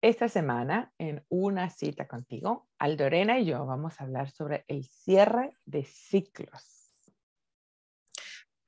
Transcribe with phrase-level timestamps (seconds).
[0.00, 5.56] Esta semana, en una cita contigo, Aldorena y yo vamos a hablar sobre el cierre
[5.64, 6.94] de ciclos.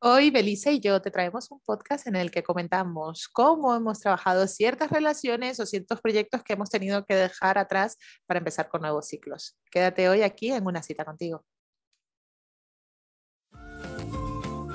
[0.02, 4.48] Hoy, Belisa y yo te traemos un podcast en el que comentamos cómo hemos trabajado
[4.48, 9.06] ciertas relaciones o ciertos proyectos que hemos tenido que dejar atrás para empezar con nuevos
[9.06, 9.56] ciclos.
[9.70, 11.44] Quédate hoy aquí en una cita contigo.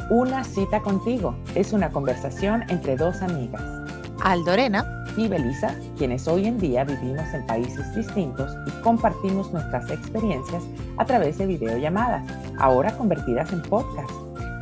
[0.10, 3.95] Una cita contigo es una conversación entre dos amigas.
[4.22, 10.64] Aldorena y Belisa, quienes hoy en día vivimos en países distintos y compartimos nuestras experiencias
[10.98, 12.24] a través de videollamadas,
[12.60, 14.10] ahora convertidas en podcast.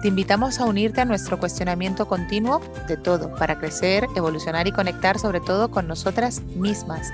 [0.02, 5.18] Te invitamos a unirte a nuestro cuestionamiento continuo de todo para crecer, evolucionar y conectar
[5.18, 7.12] sobre todo con nosotras mismas.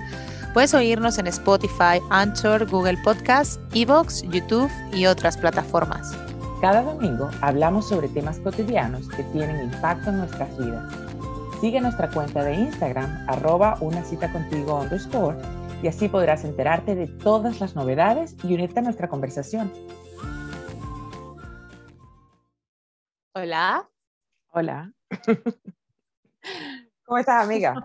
[0.53, 6.17] Puedes oírnos en Spotify, Anchor, Google Podcasts, Evox, YouTube y otras plataformas.
[6.61, 11.09] Cada domingo hablamos sobre temas cotidianos que tienen impacto en nuestras vidas
[11.62, 15.38] Sigue nuestra cuenta de Instagram, arroba una cita contigo underscore,
[15.84, 19.70] y así podrás enterarte de todas las novedades y unirte a nuestra conversación.
[23.36, 23.89] Hola.
[24.52, 24.94] Hola.
[27.03, 27.76] ¿Cómo estás, amiga?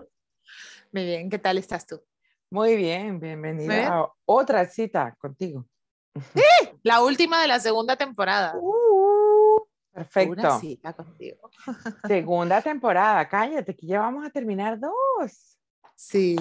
[0.93, 2.01] Muy bien, ¿qué tal estás tú?
[2.49, 5.65] Muy bien, bienvenida a otra cita contigo.
[6.33, 6.77] ¡Sí!
[6.81, 8.53] La última de la segunda temporada.
[8.61, 8.94] Uh,
[9.95, 10.33] Perfecto.
[10.33, 11.49] Una cita contigo.
[12.05, 15.57] Segunda temporada, cállate, que ya vamos a terminar dos.
[15.95, 16.35] Sí.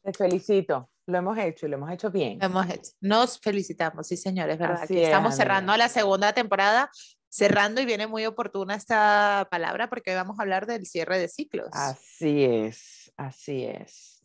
[0.00, 0.88] Te felicito.
[1.06, 2.38] Lo hemos hecho y lo hemos hecho bien.
[2.38, 2.92] Lo hemos hecho.
[3.00, 4.88] Nos felicitamos, sí, señores, ¿verdad?
[4.88, 6.88] estamos cerrando la segunda temporada,
[7.28, 11.26] cerrando y viene muy oportuna esta palabra porque hoy vamos a hablar del cierre de
[11.26, 11.68] ciclos.
[11.72, 14.22] Así es, así es.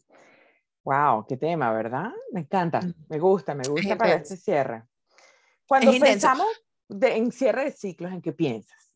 [0.84, 2.12] Wow, qué tema, ¿verdad?
[2.32, 2.94] Me encanta, mm.
[3.10, 4.84] me gusta, me gusta para este cierre.
[5.68, 6.48] Cuando pensamos,
[6.90, 8.94] de, en cierre de ciclos, ¿en qué piensas?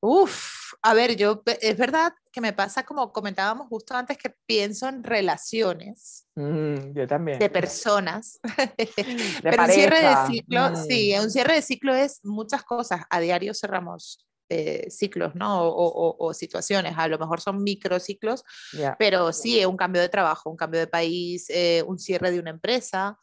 [0.00, 4.88] Uf, a ver, yo, es verdad que me pasa como comentábamos justo antes que pienso
[4.88, 6.26] en relaciones.
[6.34, 7.38] Mm, yo también.
[7.38, 8.38] De personas.
[9.42, 11.22] Pero un cierre de ciclo, sí, mm.
[11.22, 13.02] un cierre de ciclo es muchas cosas.
[13.08, 15.64] A diario cerramos eh, ciclos, ¿no?
[15.64, 18.44] O, situaciones, a lo mejor son microciclos,
[18.96, 22.50] pero sí, un cambio de trabajo, un cambio de país, eh, un cierre de una
[22.50, 23.18] empresa,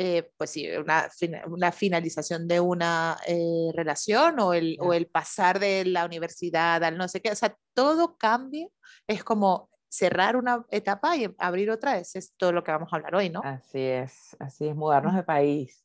[0.00, 1.08] eh, pues sí, una,
[1.48, 6.96] una, finalización de una eh, relación o el, o el, pasar de la universidad al
[6.96, 8.70] no sé qué, o sea, todo cambio
[9.08, 12.96] es como cerrar una etapa y abrir otra, es, es todo lo que vamos a
[12.96, 13.40] hablar hoy, ¿no?
[13.42, 15.84] Así es, así es, mudarnos de país,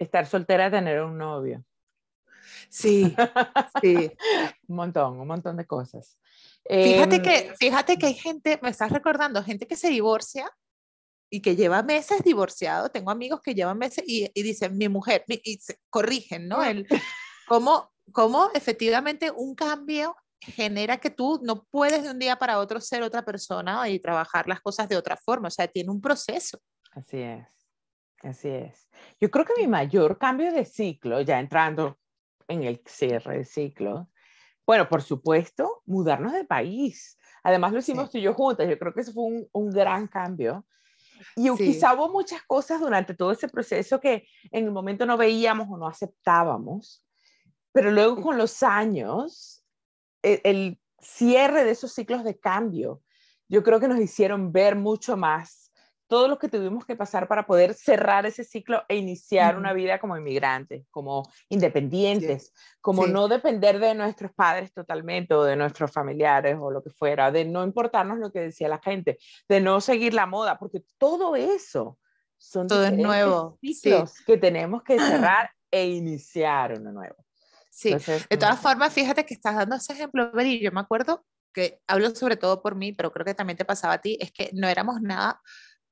[0.00, 1.64] estar soltera, tener un novio.
[2.68, 3.14] Sí,
[3.80, 4.10] sí.
[4.66, 6.18] un montón, un montón de cosas.
[6.68, 10.50] Fíjate, em, que, fíjate que hay gente, me estás recordando, gente que se divorcia
[11.32, 12.90] y que lleva meses divorciado.
[12.90, 16.62] Tengo amigos que llevan meses y, dicen, mi mujer, y se corrigen, ¿no?
[16.62, 16.86] El,
[17.48, 22.82] cómo, cómo efectivamente un cambio genera que tú no puedes de un día para otro
[22.82, 25.48] ser otra persona y trabajar las cosas de otra forma.
[25.48, 26.58] O sea, tiene un proceso.
[26.90, 27.46] Así es,
[28.22, 28.90] así es.
[29.18, 31.98] Yo creo que mi mayor cambio de ciclo, ya entrando
[32.46, 34.10] en el cierre de ciclo,
[34.66, 37.18] bueno, por supuesto, mudarnos de país.
[37.42, 38.68] Además lo hicimos tú y yo juntas.
[38.68, 40.66] Yo creo que eso fue un, un gran cambio
[41.36, 45.68] y quizá hubo muchas cosas durante todo ese proceso que en el momento no veíamos
[45.70, 47.04] o no aceptábamos,
[47.72, 49.64] pero luego con los años,
[50.22, 53.02] el, el cierre de esos ciclos de cambio,
[53.48, 55.61] yo creo que nos hicieron ver mucho más
[56.12, 59.98] todo lo que tuvimos que pasar para poder cerrar ese ciclo e iniciar una vida
[59.98, 62.52] como inmigrantes, como independientes,
[62.82, 67.32] como no depender de nuestros padres totalmente o de nuestros familiares o lo que fuera,
[67.32, 69.16] de no importarnos lo que decía la gente,
[69.48, 71.98] de no seguir la moda, porque todo eso
[72.36, 73.58] son todo es nuevo.
[73.62, 77.24] ciclos que tenemos que cerrar e iniciar uno nuevo.
[77.70, 77.96] Sí,
[78.28, 81.24] de todas formas, fíjate que estás dando ese ejemplo, y yo me acuerdo
[81.54, 84.30] que hablo sobre todo por mí, pero creo que también te pasaba a ti, es
[84.30, 85.40] que no éramos nada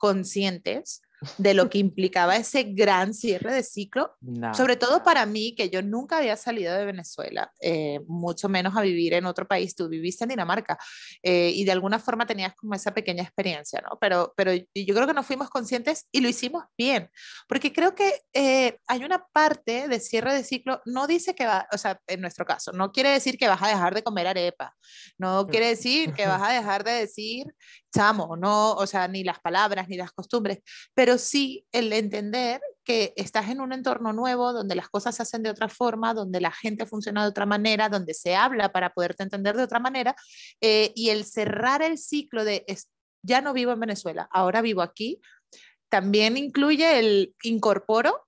[0.00, 1.02] conscientes
[1.36, 4.16] de lo que implicaba ese gran cierre de ciclo,
[4.54, 8.80] sobre todo para mí, que yo nunca había salido de Venezuela, eh, mucho menos a
[8.80, 10.78] vivir en otro país, tú viviste en Dinamarca
[11.22, 13.98] eh, y de alguna forma tenías como esa pequeña experiencia, ¿no?
[14.00, 17.10] Pero, pero yo creo que nos fuimos conscientes y lo hicimos bien,
[17.46, 21.68] porque creo que eh, hay una parte de cierre de ciclo, no dice que va,
[21.70, 24.74] o sea, en nuestro caso, no quiere decir que vas a dejar de comer arepa,
[25.18, 27.46] no quiere decir que vas a dejar de decir
[27.92, 30.58] chamo, no, o sea, ni las palabras, ni las costumbres,
[30.94, 35.42] pero sí el entender que estás en un entorno nuevo donde las cosas se hacen
[35.42, 39.22] de otra forma, donde la gente funciona de otra manera, donde se habla para poderte
[39.22, 40.14] entender de otra manera,
[40.60, 42.64] eh, y el cerrar el ciclo de
[43.22, 45.20] ya no vivo en Venezuela, ahora vivo aquí,
[45.88, 48.26] también incluye el incorporo.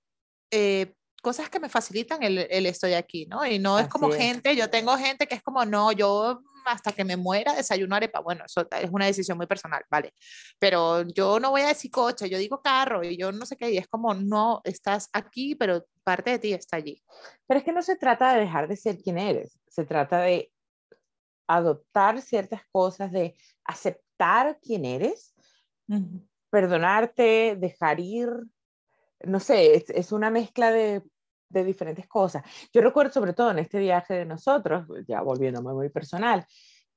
[0.51, 0.93] Eh,
[1.23, 3.47] cosas que me facilitan el, el, estoy aquí, ¿no?
[3.47, 7.05] Y no es como gente, yo tengo gente que es como, no, yo hasta que
[7.05, 8.21] me muera desayuno arepa.
[8.21, 10.15] Bueno, eso es una decisión muy personal, ¿vale?
[10.59, 13.71] Pero yo no voy a decir coche, yo digo carro y yo no sé qué,
[13.71, 17.03] y es como, no, estás aquí, pero parte de ti está allí.
[17.47, 20.53] Pero es que no se trata de dejar de ser quien eres, se trata de
[21.47, 25.35] adoptar ciertas cosas, de aceptar quién eres,
[26.51, 28.29] perdonarte, dejar ir,
[29.25, 31.03] no sé, es, una mezcla de,
[31.53, 32.43] de, diferentes cosas.
[32.73, 36.47] Yo recuerdo sobre todo en este viaje de nosotros, ya volviéndome muy personal,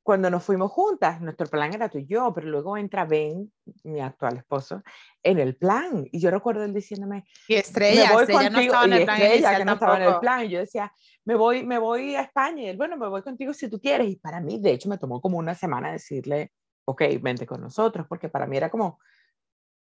[0.02, 3.52] cuando nos fuimos juntas, nuestro plan era tú y yo, pero luego entra Ben,
[3.84, 4.84] mi actual esposo,
[5.24, 6.07] en el plan.
[6.12, 9.22] Y yo recuerdo él diciéndome, y Estrella, me voy contigo, no estaba en el plan,
[9.22, 10.46] Estrella, que no estaba en el plan.
[10.46, 10.94] Y yo decía,
[11.24, 12.62] me voy, me voy a España.
[12.62, 14.08] Y él, bueno, me voy contigo si tú quieres.
[14.08, 16.51] Y para mí, de hecho, me tomó como una semana decirle,
[16.86, 19.00] ok, vente con nosotros, porque para mí era como,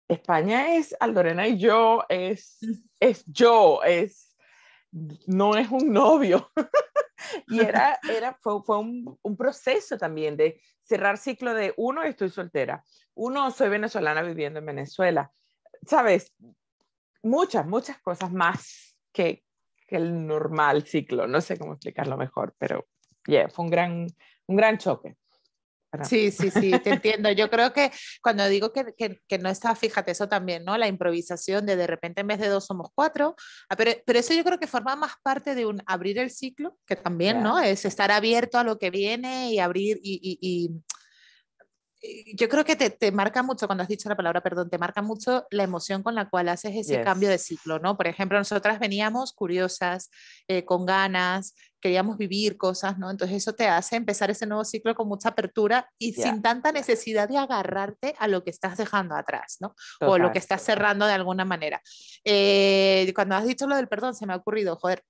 [0.08, 2.58] España es Aldorena y yo, es,
[3.00, 4.36] es yo, es,
[4.92, 6.52] no es un novio.
[7.48, 12.30] y era, era, fue, fue un, un, proceso también de cerrar ciclo de uno, estoy
[12.30, 12.84] soltera,
[13.16, 15.32] uno, soy venezolana viviendo en Venezuela,
[15.86, 16.34] sabes,
[17.24, 19.44] muchas, muchas cosas más que,
[19.88, 22.88] que el normal ciclo, no sé cómo explicarlo mejor, pero
[23.26, 24.08] yeah, fue un gran,
[24.48, 25.18] un gran choque.
[26.04, 27.32] Sí, sí, sí, te entiendo.
[27.32, 27.92] Yo creo que
[28.22, 30.78] cuando digo que, que, no está, fíjate, eso también, ¿no?
[30.78, 33.36] La improvisación de de repente en vez de dos somos cuatro,
[33.70, 36.78] ah, pero, pero eso yo creo que forma más parte de un abrir el ciclo,
[36.86, 37.60] que también, ¿no?
[37.60, 40.72] Es estar abierto a lo que viene y abrir y, y
[42.36, 45.02] yo creo que te, te, marca mucho, cuando has dicho la palabra perdón, te marca
[45.02, 47.98] mucho la emoción con la cual haces ese cambio de ciclo, ¿no?
[47.98, 50.10] Por ejemplo, nosotras veníamos curiosas,
[50.48, 51.56] eh, con ganas,
[51.88, 53.10] queríamos vivir cosas, ¿no?
[53.10, 57.30] Entonces eso te hace empezar ese nuevo ciclo con mucha apertura y sin tanta necesidad
[57.30, 59.74] de agarrarte a lo que estás dejando atrás, ¿no?
[60.02, 61.82] O lo que estás cerrando de alguna manera.
[62.26, 65.02] Eh, cuando has dicho lo del perdón, se me ha ocurrido, joder,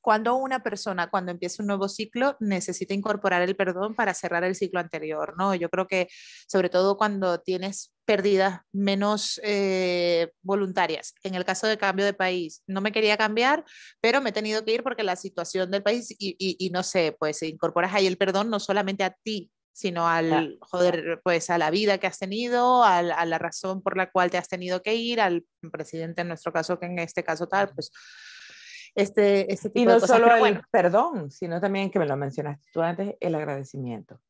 [0.00, 4.54] cuando una persona, cuando empieza un nuevo ciclo, necesita incorporar el perdón para cerrar el
[4.54, 5.54] ciclo anterior, ¿no?
[5.54, 6.08] Yo creo que
[6.48, 11.14] sobre todo cuando tienes pérdidas menos eh, voluntarias.
[11.22, 13.64] En el caso de cambio de país, no me quería cambiar,
[14.00, 17.14] pero me he tenido que ir porque la situación del país y, y, no sé,
[17.18, 21.70] pues incorporas ahí el perdón no solamente a ti, sino al, joder, pues a la
[21.70, 24.94] vida que has tenido, a, a, la razón por la cual te has tenido que
[24.96, 27.92] ir, al presidente en nuestro caso, que en este caso tal, pues
[29.00, 30.18] este, este tipo y no de cosas.
[30.18, 34.20] solo el perdón, sino también, que me lo mencionaste tú antes, el agradecimiento.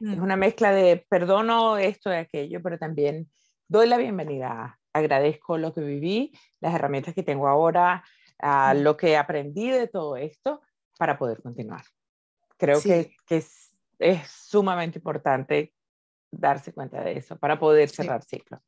[0.00, 0.22] Es mm.
[0.22, 3.30] una mezcla de perdono esto y aquello, pero también
[3.68, 8.02] doy la bienvenida, agradezco lo que viví, las herramientas que tengo ahora,
[8.38, 8.78] a mm.
[8.78, 10.62] lo que aprendí de todo esto
[10.98, 11.82] para poder continuar.
[12.56, 15.72] Creo que, que es, es, sumamente importante
[16.30, 18.62] darse cuenta de eso para poder cerrar ciclo.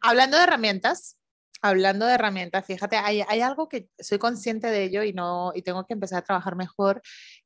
[0.00, 1.18] Hablando de herramientas,
[1.64, 5.62] hablando de herramientas, fíjate, hay, hay, algo que soy consciente de ello y, no, y
[5.62, 7.00] tengo que empezar a trabajar mejor,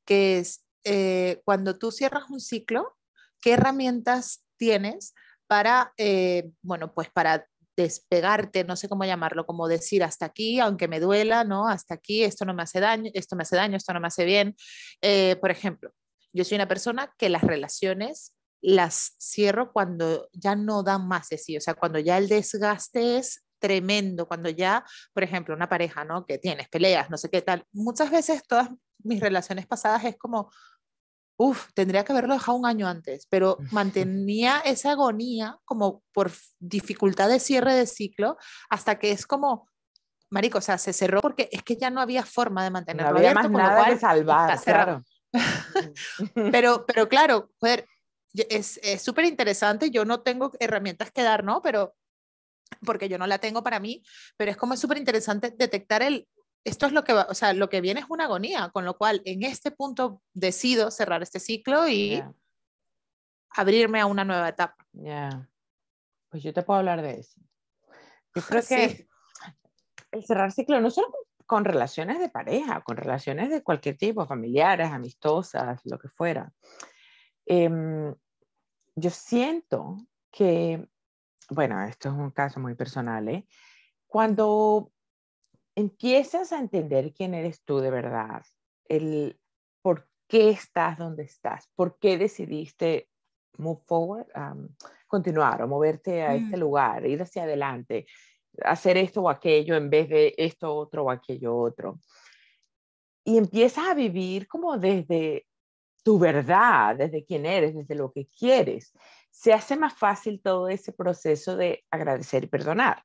[0.05, 2.97] que es eh, cuando tú cierras un ciclo,
[3.41, 5.15] ¿qué herramientas tienes
[5.47, 10.89] para, eh, bueno, pues para despegarte, no sé cómo llamarlo, como decir hasta aquí, aunque
[10.89, 11.69] me duela, ¿no?
[11.69, 14.25] Hasta aquí, esto no me hace daño, esto me hace daño, esto no me hace
[14.25, 14.57] bien.
[15.01, 15.93] Eh, por ejemplo,
[16.33, 21.39] yo soy una persona que las relaciones las cierro cuando ya no dan más de
[21.39, 26.05] sí, o sea, cuando ya el desgaste es tremendo cuando ya, por ejemplo, una pareja,
[26.05, 26.25] ¿no?
[26.27, 27.65] Que tienes peleas, no sé qué tal.
[27.73, 28.71] Muchas veces todas
[29.03, 30.51] mis relaciones pasadas es como,
[31.39, 37.29] uff, tendría que haberlo dejado un año antes, pero mantenía esa agonía como por dificultad
[37.29, 38.37] de cierre de ciclo
[38.69, 39.69] hasta que es como,
[40.31, 43.19] marico, o sea, se cerró porque es que ya no había forma de mantenerlo no
[43.19, 45.03] había más nada de salvar, claro.
[46.53, 47.87] pero, pero claro, joder,
[48.35, 51.63] es súper interesante, yo no tengo herramientas que dar, ¿no?
[51.63, 51.95] Pero
[52.85, 54.03] porque yo no la tengo para mí,
[54.37, 56.29] pero es como súper interesante detectar el,
[56.65, 58.97] esto es lo que va, o sea, lo que viene es una agonía, con lo
[58.97, 62.23] cual en este punto decido cerrar este ciclo y
[63.51, 64.77] abrirme a una nueva etapa.
[64.93, 65.49] Ya,
[66.29, 67.41] pues yo te puedo hablar de eso.
[68.35, 69.09] Yo creo que
[70.11, 71.09] el cerrar ciclo no solo
[71.47, 76.53] con relaciones de pareja, con relaciones de cualquier tipo, familiares, amistosas, lo que fuera.
[77.47, 78.15] Em,
[78.95, 79.97] yo siento
[80.31, 80.87] que
[81.51, 83.47] bueno, esto es un caso muy personal, ¿eh?
[84.07, 84.93] Cuando
[85.75, 88.43] empiezas a entender quién eres tú de verdad,
[88.87, 89.39] el
[89.83, 93.09] por qué estás donde estás, por qué decidiste
[93.57, 94.27] move forward,
[95.07, 96.61] continuar o moverte a este mm.
[96.61, 98.07] lugar, ir hacia adelante,
[98.63, 102.01] hacer esto o aquello en vez de esto otro o aquello otro.
[103.25, 105.47] Y empiezas a vivir como desde
[106.03, 108.93] tu verdad, desde quién eres, desde lo que quieres
[109.31, 113.03] se hace más fácil todo ese proceso de agradecer y perdonar.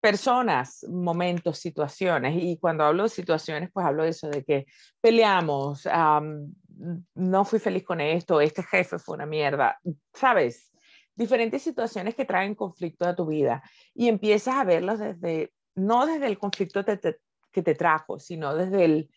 [0.00, 4.66] Personas, momentos, situaciones, y cuando hablo de situaciones, pues hablo de eso, de que
[5.00, 5.88] peleamos,
[7.14, 9.78] no fui feliz con esto, este jefe fue una mierda,
[10.12, 10.70] ¿sabes?
[11.14, 13.62] Diferentes situaciones que traen conflicto a tu vida
[13.94, 19.10] y empiezas a verlos desde, no desde el conflicto que te trajo, sino desde el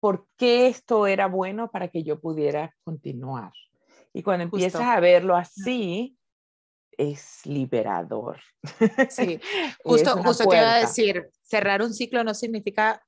[0.00, 3.52] por qué esto era bueno para que yo pudiera continuar.
[4.12, 6.18] Y cuando empiezas a verlo así,
[6.96, 8.40] es liberador.
[9.08, 9.40] Sí,
[9.84, 13.02] justo, justo te iba a decir, cerrar un ciclo no significa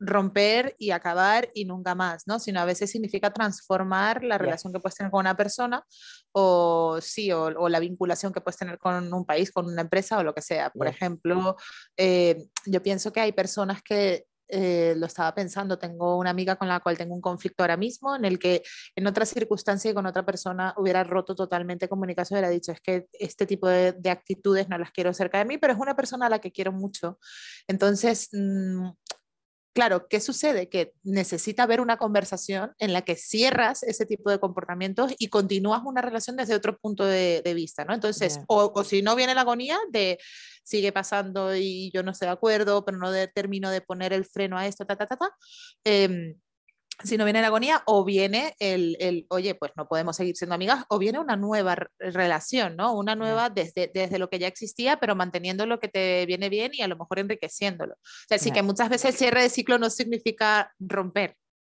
[0.00, 2.38] romper y acabar y nunca más, ¿no?
[2.38, 5.84] Sino a veces significa transformar la relación que puedes tener con una persona
[6.32, 10.22] o sí, o, la vinculación que puedes tener con un país, con una empresa o
[10.22, 10.70] lo que sea.
[10.70, 11.56] Por ejemplo,
[11.98, 16.68] eh, yo pienso que hay personas que eh, lo estaba pensando, tengo una amiga con
[16.68, 18.62] la cual tengo un conflicto ahora mismo, en el que
[18.96, 23.06] en otra circunstancia y con otra persona hubiera roto totalmente comunicación, hubiera dicho, es que
[23.12, 26.30] este tipo de, actitudes no las quiero cerca de mí, pero es una persona a
[26.30, 27.18] la que quiero mucho.
[27.68, 28.88] Entonces, mm,
[29.72, 30.68] Claro, ¿qué sucede?
[30.68, 35.82] Que necesita haber una conversación en la que cierras ese tipo de comportamientos y continúas
[35.84, 37.94] una relación desde otro punto de, vista, ¿no?
[37.94, 40.18] Entonces, o, si no viene la agonía de
[40.64, 44.58] sigue pasando y yo no estoy de acuerdo, pero no termino de poner el freno
[44.58, 45.30] a esto, ta, ta, ta, ta.
[45.84, 46.34] Em,
[47.02, 50.54] si no viene la agonía, o viene el, el, oye, pues no podemos seguir siendo
[50.54, 52.94] amigas, o viene una nueva relación, ¿no?
[52.94, 56.72] Una nueva desde, desde lo que ya existía, pero manteniendo lo que te viene bien
[56.74, 57.94] y a lo mejor enriqueciéndolo.
[57.94, 61.36] O sea, sí que muchas veces el cierre de ciclo no significa romper.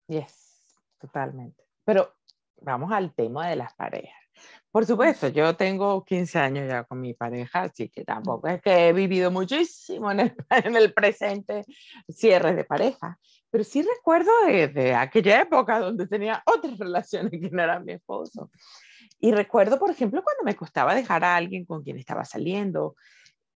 [0.08, 1.62] Yes, totalmente.
[1.84, 2.14] Pero
[2.60, 4.22] vamos al tema de las parejas.
[4.70, 8.88] Por supuesto, yo tengo 15 años ya con mi pareja, así que tampoco es que
[8.88, 11.64] he vivido muchísimo en el, en el presente
[12.08, 13.18] cierre de pareja,
[13.52, 18.50] pero sí recuerdo de, aquella época donde tenía otras relaciones que no eran mi esposo.
[19.20, 22.96] Y recuerdo, por ejemplo, cuando me costaba dejar a alguien con quien estaba saliendo,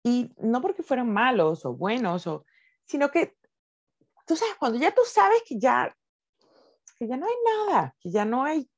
[0.04, 2.46] y no porque fueran malos o buenos, o,
[2.84, 3.36] sino que,
[4.28, 5.96] tú sabes, cuando ya tú sabes que ya,
[7.00, 7.36] que ya no hay
[7.70, 8.70] nada, que ya no hay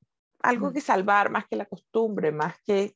[0.43, 0.73] algo mm.
[0.73, 2.95] que salvar más que la costumbre, más que,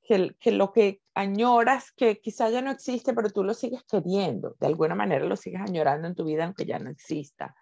[0.00, 4.54] que, que, lo que añoras, que quizá ya no existe, pero tú lo sigues queriendo,
[4.60, 7.54] de alguna manera lo sigues añorando en tu vida aunque ya no exista.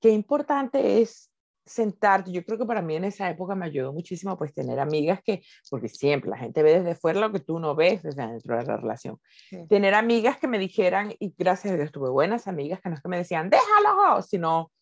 [0.00, 1.30] Qué importante es
[1.66, 5.20] sentarte, yo creo que para mí en esa época me ayudó muchísimo pues tener amigas
[5.22, 8.56] que, porque siempre la gente ve desde fuera lo que tú no ves desde dentro
[8.56, 9.20] de la relación,
[9.68, 13.02] tener amigas que me dijeran, y gracias a Dios tuve buenas amigas que no es
[13.02, 14.72] que me decían, déjalo, sino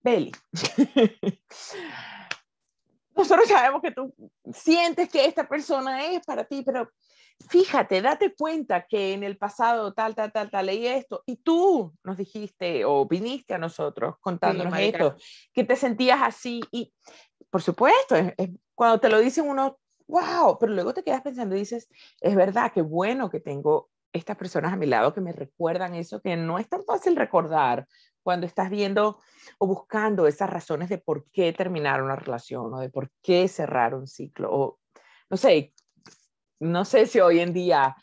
[0.00, 0.32] Beli,
[3.18, 4.14] nosotros sabemos que tú
[4.52, 6.88] sientes que esta persona es para ti, pero
[7.48, 11.92] fíjate, date cuenta que en el pasado tal, tal, tal, tal, leí esto y tú
[12.04, 15.16] nos dijiste o viniste a nosotros contándonos esto,
[15.52, 16.92] que te sentías así y
[17.50, 18.14] por supuesto,
[18.74, 21.88] cuando te lo dicen uno, wow, pero luego te quedas pensando y dices,
[22.20, 26.20] es verdad, qué bueno que tengo estas personas a mi lado que me recuerdan eso,
[26.20, 27.86] que no es tan fácil recordar
[28.22, 29.20] cuando estás viendo
[29.58, 33.94] o buscando esas razones de por qué terminar una relación o de por qué cerrar
[33.94, 34.48] un ciclo.
[34.52, 34.78] O,
[35.30, 35.74] no sé,
[36.60, 37.96] no sé si hoy en día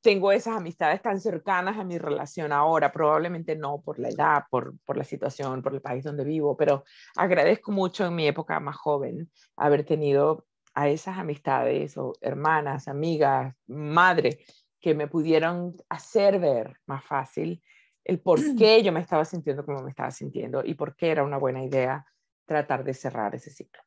[0.00, 4.78] tengo esas amistades tan cercanas a mi relación ahora, probablemente no por la edad, por,
[4.84, 6.84] por la situación, por el país donde vivo, pero
[7.16, 13.54] agradezco mucho en mi época más joven haber tenido a esas amistades o hermanas, amigas,
[13.66, 14.38] madre,
[14.80, 17.62] que me pudieron hacer ver más fácil
[18.08, 21.22] el por qué yo me estaba sintiendo como me estaba sintiendo y por qué era
[21.22, 22.04] una buena idea
[22.46, 23.82] tratar de cerrar ese ciclo.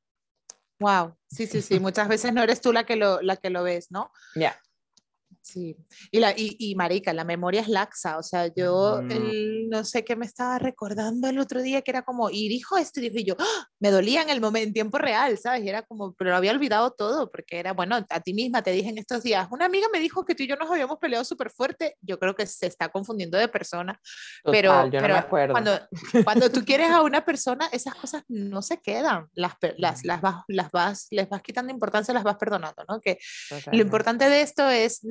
[0.79, 3.63] Wow, sí, sí, sí, muchas veces no eres tú la que lo, la que lo
[3.63, 4.11] ves, ¿no?
[4.35, 4.55] Ya.
[5.43, 5.75] Sí,
[6.11, 10.15] y, la, y, y, marica, la memoria es laxa, o sea, yo no sé qué
[10.15, 13.35] me estaba recordando el otro día que era como, y dijo esto, y dije yo,
[13.39, 13.67] ¡Ah!
[13.79, 15.63] me dolía en el momento, en tiempo real, ¿sabes?
[15.63, 18.71] Y era como, pero lo había olvidado todo, porque era, bueno, a ti misma te
[18.71, 21.25] dije en estos días, una amiga me dijo que tú y yo nos habíamos peleado
[21.25, 23.99] súper fuerte, yo creo que se está confundiendo de persona,
[24.43, 25.71] pero, pero cuando,
[26.23, 30.43] cuando tú quieres a una persona, esas cosas no se quedan, las, las, las, vas,
[30.47, 33.01] las vas, les vas quitando importancia, las vas perdonando, ¿no?
[33.01, 33.17] Que
[33.71, 35.01] lo importante de esto es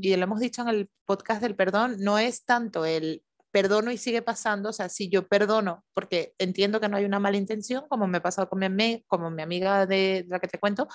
[0.00, 3.98] y lo hemos dicho en el podcast del perdón, no es tanto el perdono y
[3.98, 7.84] sigue pasando, o sea, si yo perdono, porque entiendo que no hay una mala intención,
[7.88, 10.88] como me ha pasado con mi, como mi amiga de, la que te cuento,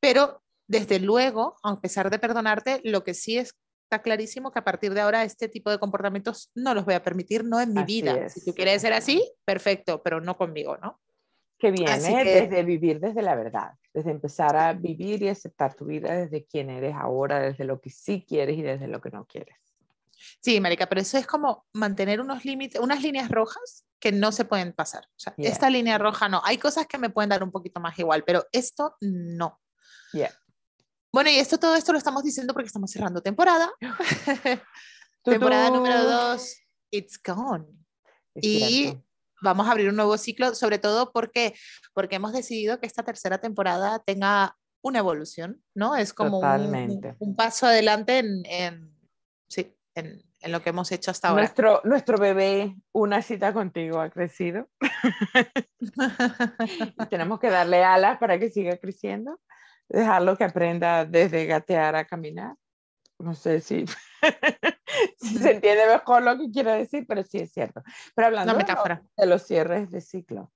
[0.00, 3.54] pero desde luego, a pesar de perdonarte, lo que sí es
[3.92, 7.02] está clarísimo que a partir de ahora este tipo de comportamientos no los voy a
[7.02, 8.26] permitir, no en mi vida.
[8.30, 10.98] Si tú quieres ser así, perfecto, pero no conmigo, ¿no?
[11.62, 16.14] Que viene desde vivir desde la verdad desde empezar a vivir y aceptar tu vida
[16.14, 19.56] desde quién eres ahora, desde lo que sí quieres y desde lo que no quieres.
[20.40, 24.44] Sí, Marica, pero eso es como mantener unos límites, unas líneas rojas que no se
[24.44, 25.04] pueden pasar.
[25.04, 26.40] O sea, esta línea roja no.
[26.44, 29.60] Hay cosas que me pueden dar un poquito más igual, pero esto no.
[31.12, 33.70] Bueno, y esto, todo esto lo estamos diciendo porque estamos cerrando temporada.
[35.24, 36.56] temporada número dos,
[36.90, 37.66] It's Gone.
[38.34, 38.96] y
[39.42, 41.54] vamos a abrir un nuevo ciclo, sobre todo porque,
[41.92, 45.96] porque hemos decidido que esta tercera temporada tenga una evolución, ¿no?
[45.96, 48.94] Es como un, un, paso adelante en, en
[49.48, 51.42] sí, en, en, lo que hemos hecho hasta ahora.
[51.42, 54.68] Nuestro, nuestro bebé, una cita contigo, ha crecido.
[57.10, 59.40] tenemos que darle alas para que siga creciendo,
[59.88, 62.56] dejarlo que aprenda desde gatear a caminar.
[63.22, 63.84] No sé si,
[65.16, 67.82] se entiende mejor lo que quiero decir, pero sí es cierto.
[68.14, 68.54] Pero hablando
[69.16, 70.52] de los cierres de ciclo,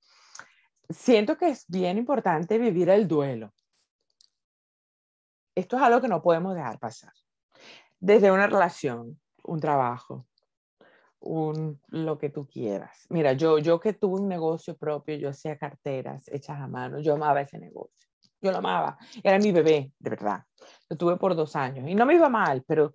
[0.89, 3.53] siento que es bien importante vivir el duelo
[5.57, 7.13] esto es algo que no podemos dejar pasar.
[7.99, 10.27] Desde una relación, un trabajo,
[11.19, 13.07] un, lo que tú quieras.
[13.09, 17.15] Mira, yo, yo que tuve un negocio propio, yo hacía carteras hechas a mano, yo
[17.15, 18.07] amaba ese negocio.
[18.47, 18.97] Yo lo amaba.
[19.23, 20.45] Era mi bebé, de verdad.
[20.89, 22.95] Lo tuve por dos años y no me iba mal, pero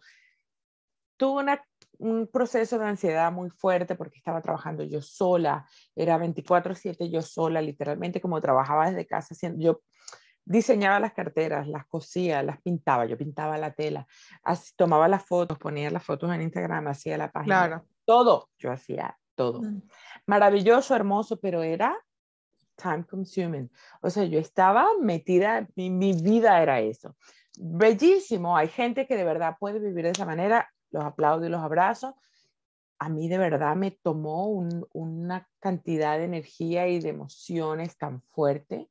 [1.17, 1.61] tuve una,
[1.99, 5.67] un proceso de ansiedad muy fuerte porque estaba trabajando yo sola.
[5.93, 9.33] Era 24/7 yo sola, literalmente como trabajaba desde casa.
[9.33, 9.81] Haciendo, yo
[10.45, 14.07] diseñaba las carteras, las cosía, las pintaba, yo pintaba la tela,
[14.43, 17.67] así, tomaba las fotos, ponía las fotos en Instagram, hacía la página.
[17.67, 17.85] Claro.
[18.05, 19.61] Todo, yo hacía todo.
[19.61, 19.81] Mm.
[20.27, 21.97] Maravilloso, hermoso, pero era
[22.81, 23.69] time consuming.
[24.01, 27.15] O sea, yo estaba metida, mi, mi, vida era eso.
[27.57, 31.61] Bellísimo, hay gente que de verdad puede vivir de esa manera, los aplaudo y los
[31.61, 32.15] abrazo.
[32.99, 38.89] A mí de verdad me tomó una cantidad de energía y de emociones tan fuerte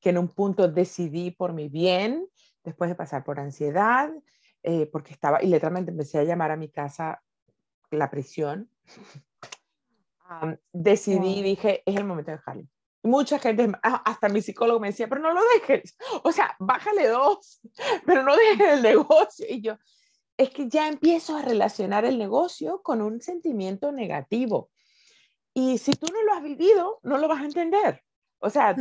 [0.00, 2.28] que en un punto decidí por mi bien,
[2.62, 4.10] después de pasar por ansiedad,
[4.62, 7.22] eh, porque estaba, y literalmente empecé a llamar a mi casa
[7.90, 8.68] la prisión,
[10.72, 12.68] decidí, dije, es el momento de dejarlo.
[13.04, 17.60] Mucha gente, hasta mi psicólogo me decía, pero no lo dejes, o sea, bájale dos,
[18.06, 19.46] pero no dejes el negocio.
[19.48, 19.76] Y yo,
[20.38, 24.70] es que ya empiezo a relacionar el negocio con un sentimiento negativo.
[25.52, 28.02] Y si tú no lo has vivido, no lo vas a entender.
[28.38, 28.74] O sea,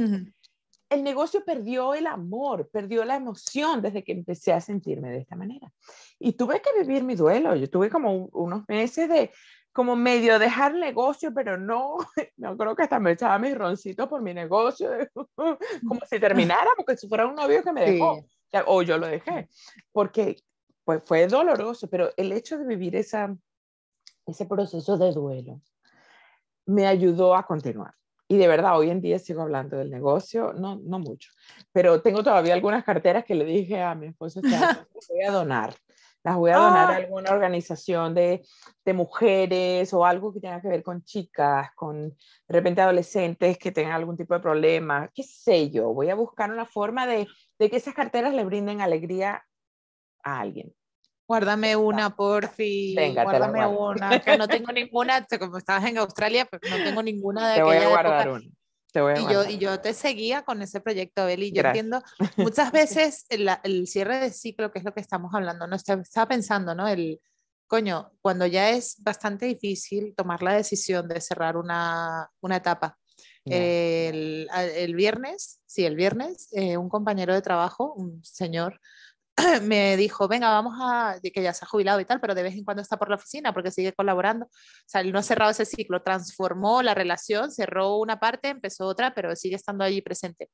[0.90, 5.36] el negocio perdió el amor, perdió la emoción desde que empecé a sentirme de esta
[5.36, 5.72] manera.
[6.18, 7.56] Y tuve que vivir mi duelo.
[7.56, 9.32] Yo tuve como unos meses de
[9.74, 11.98] como medio dejar negocio, pero no,
[12.38, 14.90] no creo que hasta me echaba mis roncitos por mi negocio,
[15.88, 18.24] como si terminara, porque si fuera un novio que me dejó,
[18.68, 19.50] o yo lo dejé,
[19.92, 20.38] porque
[20.86, 23.36] pues fue doloroso, pero el hecho de vivir esa,
[24.26, 25.62] ese proceso de duelo
[26.66, 27.94] me ayudó a continuar.
[28.28, 31.32] Y de verdad, hoy en día sigo hablando del negocio, no, no mucho,
[31.72, 35.74] pero tengo todavía algunas carteras que le dije a mi esposo, las voy a donar.
[36.24, 36.96] Las voy a donar a ah.
[36.96, 38.46] alguna organización de,
[38.86, 42.16] de, mujeres o algo que tenga que ver con chicas, con de
[42.48, 45.94] repente adolescentes que tengan algún tipo de problema, qué sé yo.
[45.94, 47.28] Voy a buscar una forma de,
[47.60, 49.44] de que esas carteras le brinden alegría
[50.24, 50.74] a alguien.
[51.28, 52.94] Guárdame una, porfi.
[52.96, 54.20] Venga, Guárdame una.
[54.20, 57.78] Que no tengo ninguna, como estabas en Australia, pues no tengo ninguna de Te voy
[57.78, 58.50] a guardar una.
[58.94, 61.52] Te voy a y, yo, y yo te seguía con ese proyecto, Beli.
[61.52, 62.02] Yo entiendo,
[62.38, 65.76] muchas veces el, el, cierre de ciclo, que es lo que estamos hablando, ¿no?
[65.76, 66.88] Estaba pensando, ¿no?
[66.88, 67.20] El,
[67.74, 73.00] coño, cuando ya es bastante difícil tomar la decisión de cerrar una, una etapa.
[73.46, 78.80] El, el, viernes, sí, el viernes, eh, un compañero de trabajo, un señor,
[79.64, 82.54] me dijo, venga, vamos a, que ya se ha jubilado y tal, pero de vez
[82.56, 84.46] en cuando está por la oficina porque sigue colaborando.
[84.46, 84.50] O
[84.86, 89.14] sea, él no ha cerrado ese ciclo, transformó la relación, cerró una parte, empezó otra,
[89.14, 90.50] pero sigue estando allí presente.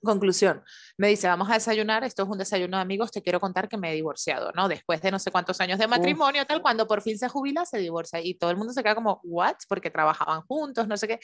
[0.00, 0.62] Conclusión,
[0.96, 3.76] me dice, vamos a desayunar, esto es un desayuno de amigos, te quiero contar que
[3.76, 4.68] me he divorciado, ¿no?
[4.68, 7.78] Después de no sé cuántos años de matrimonio, tal, cuando por fin se jubila, se
[7.78, 9.56] divorcia y todo el mundo se queda como, ¿what?
[9.68, 11.20] Porque trabajaban juntos, no sé qué.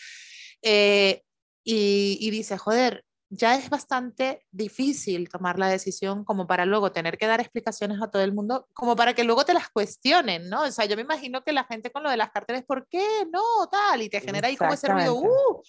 [0.63, 1.23] Eh,
[1.63, 3.05] y, y dice, joder,
[3.37, 8.09] ya es bastante difícil tomar la decisión como para luego tener que dar explicaciones a
[8.11, 10.63] todo el mundo, como para que luego te las cuestionen, ¿no?
[10.63, 13.05] O sea, yo me imagino que la gente con lo de las carteras, ¿por qué?
[13.33, 15.63] No, tal, y te genera ahí como ese ruido, ¡uh!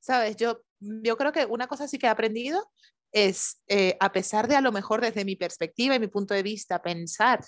[0.00, 0.36] ¿Sabes?
[0.36, 2.70] Yo, yo creo que una cosa sí que he aprendido
[3.10, 6.42] es, eh, a pesar de a lo mejor desde mi perspectiva y mi punto de
[6.42, 7.44] vista, pensar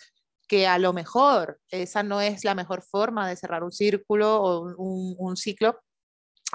[0.48, 4.60] que a lo mejor esa no es la mejor forma de cerrar un círculo o
[4.76, 5.80] un, un ciclo,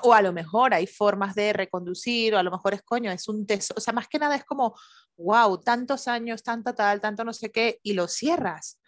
[0.03, 3.27] o a lo mejor hay formas de reconducir, o a lo mejor es coño, es
[3.27, 4.75] un tesoro, o sea, más que nada es como,
[5.17, 8.79] wow, tantos años, tanto tal, tanto no sé qué, y lo cierras.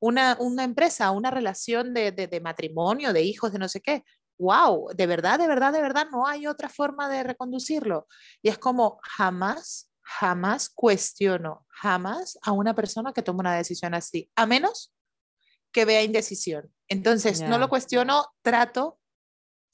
[0.00, 4.04] Una, una empresa, una relación de, de, de, matrimonio, de hijos, de no sé qué,
[4.38, 8.06] wow, de verdad, de verdad, de verdad, no hay otra forma de reconducirlo.
[8.40, 14.30] Y es como, jamás, jamás cuestiono, jamás a una persona que tome una decisión así,
[14.36, 14.94] a menos
[15.72, 16.72] que vea indecisión.
[16.88, 18.98] Entonces, no lo cuestiono, trato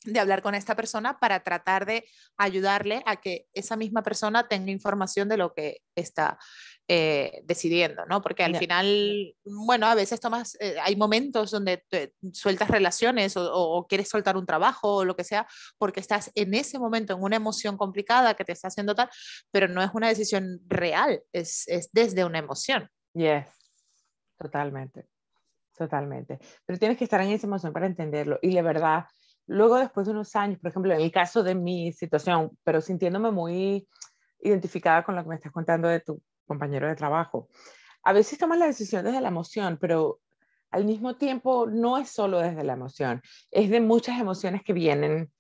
[0.05, 2.05] de hablar con esta persona para tratar de
[2.37, 6.38] ayudarle a que esa misma persona tenga información de lo que está
[6.87, 8.21] eh, decidiendo, ¿no?
[8.21, 11.83] Porque al final, bueno, a veces tomas, eh, hay momentos donde
[12.33, 15.47] sueltas relaciones o, quieres soltar un trabajo o lo que sea,
[15.79, 19.09] porque estás en ese momento en una emoción complicada que te está haciendo tal,
[19.51, 22.90] pero no es una decisión real, es, es desde una emoción.
[23.14, 23.49] Yes,
[24.37, 25.09] totalmente,
[25.75, 26.38] totalmente.
[26.67, 29.07] Pero tienes que estar en esa emoción para entenderlo y de verdad
[29.46, 33.30] Luego, después de unos años, por ejemplo, en el caso de mi situación, pero sintiéndome
[33.30, 33.87] muy
[34.40, 37.48] identificada con lo que me estás contando de tu compañero de trabajo,
[38.02, 40.20] a veces tomas la decisión desde la emoción, pero
[40.70, 45.30] al mismo tiempo no es solo desde la emoción, es de muchas emociones que vienen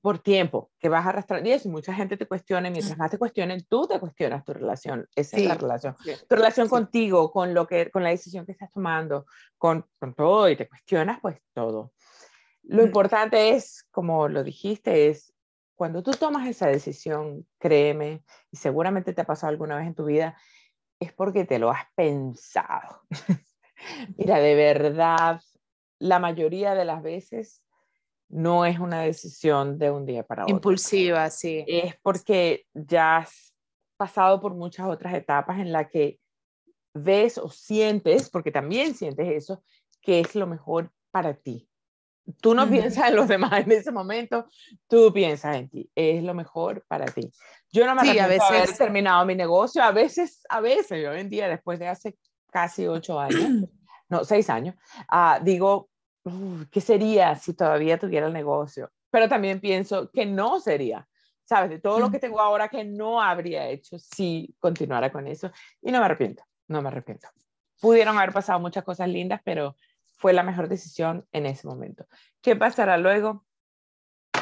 [0.00, 1.46] por tiempo, que vas a arrastrar.
[1.46, 5.06] Y eso, mucha gente te cuestiona, mientras más te cuestionen, tú te cuestionas tu relación.
[5.14, 5.94] Esa es la relación.
[6.28, 9.26] Tu relación contigo, con, lo que, con la decisión que estás tomando,
[9.56, 11.92] con, con todo, y te cuestionas pues todo.
[12.68, 15.32] Lo importante es, como lo dijiste, es
[15.74, 20.04] cuando tú tomas esa decisión, créeme, y seguramente te ha pasado alguna vez en tu
[20.04, 20.36] vida,
[21.00, 23.02] es porque te lo has pensado.
[24.18, 25.40] Mira, de verdad,
[25.98, 27.62] la mayoría de las veces
[28.28, 30.56] no es una decisión de un día para otro.
[30.56, 31.64] Impulsiva, sí.
[31.66, 33.54] Es porque ya has
[33.96, 36.20] pasado por muchas otras etapas en las que
[36.92, 39.62] ves o sientes, porque también sientes eso,
[40.02, 41.68] que es lo mejor para ti.
[42.40, 44.46] Tú no piensas en los demás en ese momento,
[44.86, 47.30] tú piensas en ti, es lo mejor para ti.
[47.72, 48.48] Yo no me sí, a veces...
[48.48, 52.18] haber terminado mi negocio, a veces, a veces, hoy en día, después de hace
[52.50, 53.40] casi ocho años,
[54.08, 54.74] no, seis años,
[55.12, 55.88] uh, digo,
[56.70, 58.90] ¿qué sería si todavía tuviera el negocio?
[59.10, 61.08] Pero también pienso que no sería,
[61.44, 61.70] ¿sabes?
[61.70, 65.50] De todo lo que tengo ahora que no habría hecho si continuara con eso.
[65.80, 67.28] Y no me arrepiento, no me arrepiento.
[67.80, 69.76] Pudieron haber pasado muchas cosas lindas, pero
[70.18, 72.06] fue la mejor decisión en ese momento.
[72.42, 73.46] ¿Qué pasará luego?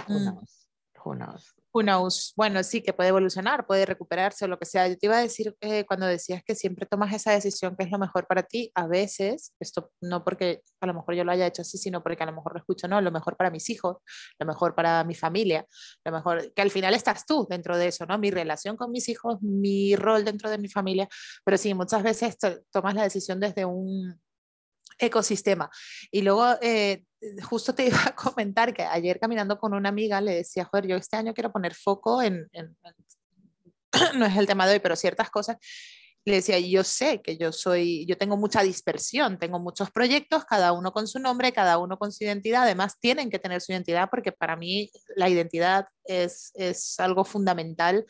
[0.08, 0.22] Who mm.
[0.22, 0.68] knows?
[1.04, 1.14] Who
[1.82, 2.32] knows?
[2.36, 4.88] Bueno, sí, que puede evolucionar, puede recuperarse o lo que sea.
[4.88, 7.90] Yo te iba a decir eh, cuando decías que siempre tomas esa decisión que es
[7.90, 11.46] lo mejor para ti, a veces, esto no porque a lo mejor yo lo haya
[11.46, 13.98] hecho así, sino porque a lo mejor lo escucho, no, lo mejor para mis hijos,
[14.38, 15.66] lo mejor para mi familia,
[16.04, 18.18] lo mejor, que al final estás tú dentro de eso, ¿no?
[18.18, 21.08] Mi relación con mis hijos, mi rol dentro de mi familia,
[21.44, 22.38] pero sí, muchas veces
[22.72, 24.18] tomas la decisión desde un,
[24.98, 25.70] ecosistema.
[26.11, 27.04] Y luego, eh,
[27.42, 30.96] justo te iba a comentar que ayer caminando con una amiga le decía, joder, yo
[30.96, 32.48] este año quiero poner foco en,
[34.14, 35.56] no es el tema de hoy, pero ciertas cosas.
[36.26, 40.72] Le decía, yo sé que yo soy, yo tengo mucha dispersión, tengo muchos proyectos, cada
[40.72, 42.64] uno con su nombre, cada uno con su identidad.
[42.64, 48.04] Además, tienen que tener su identidad porque para mí la identidad es, es algo fundamental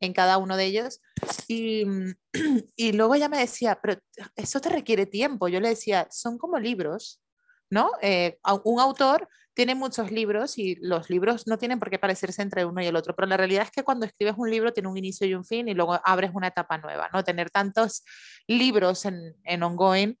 [0.00, 1.00] en cada uno de ellos.
[1.46, 1.84] Y,
[2.76, 4.00] y luego ella me decía, pero
[4.34, 5.48] eso te requiere tiempo.
[5.48, 7.22] Yo le decía, son como libros,
[7.70, 7.92] ¿no?
[8.02, 12.64] Eh, un autor tiene muchos libros y los libros no tienen por qué parecerse entre
[12.64, 14.96] uno y el otro, pero la realidad es que cuando escribes un libro tiene un
[14.96, 17.24] inicio y un fin y luego abres una etapa nueva, ¿no?
[17.24, 18.04] Tener tantos
[18.46, 20.16] libros en, en ongoing,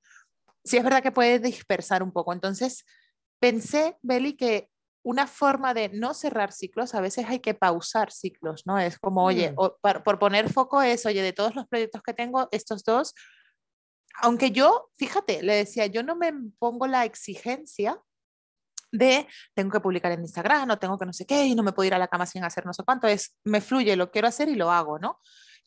[0.64, 2.32] sí es verdad que puede dispersar un poco.
[2.32, 2.84] Entonces,
[3.40, 4.68] pensé, Beli, que
[5.02, 8.78] una forma de no cerrar ciclos, a veces hay que pausar ciclos, ¿no?
[8.78, 9.56] Es como, oye, mm.
[10.04, 13.14] por, poner foco es, oye, de todos los proyectos que tengo, estos dos,
[14.22, 18.00] aunque yo, fíjate, le decía, yo no me pongo la exigencia
[18.92, 21.72] de tengo que publicar en Instagram, no tengo que no sé qué, y no me
[21.72, 24.28] puedo ir a la cama sin hacer no sé cuánto, es, me fluye, lo quiero
[24.28, 25.18] hacer y lo hago, ¿no?